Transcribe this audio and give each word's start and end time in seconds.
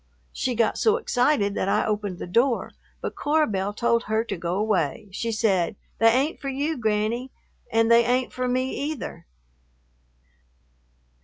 She 0.33 0.55
got 0.55 0.79
so 0.79 0.97
excited 0.97 1.53
that 1.53 1.69
I 1.69 1.85
opened 1.85 2.17
the 2.17 2.25
door, 2.25 2.71
but 3.01 3.15
Cora 3.15 3.45
Belle 3.45 3.71
told 3.71 4.05
her 4.05 4.23
to 4.23 4.35
go 4.35 4.55
away. 4.55 5.09
She 5.11 5.31
said, 5.31 5.75
"They 5.99 6.07
ain't 6.09 6.39
for 6.39 6.49
you, 6.49 6.75
Granny, 6.75 7.29
and 7.71 7.91
they 7.91 8.03
ain't 8.03 8.33
for 8.33 8.47
me 8.47 8.71
either." 8.71 9.27